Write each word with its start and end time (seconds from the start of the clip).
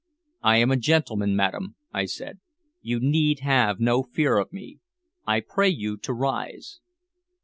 "I 0.41 0.57
am 0.57 0.71
a 0.71 0.77
gentleman, 0.77 1.35
madam," 1.35 1.75
I 1.93 2.05
said. 2.05 2.39
"You 2.81 2.99
need 2.99 3.41
have 3.41 3.79
no 3.79 4.01
fear 4.01 4.39
of 4.39 4.51
me. 4.51 4.79
I 5.27 5.41
pray 5.41 5.69
you 5.69 5.95
to 5.97 6.11
rise." 6.11 6.79